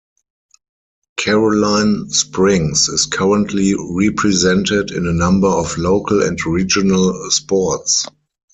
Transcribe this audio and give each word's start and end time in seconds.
Caroline 1.17 2.09
Springs 2.09 2.89
is 2.89 3.05
currently 3.05 3.75
represented 3.77 4.89
in 4.89 5.05
a 5.05 5.13
number 5.13 5.47
of 5.47 5.77
local 5.77 6.23
and 6.23 6.43
regional 6.43 7.29
sports. 7.29 8.07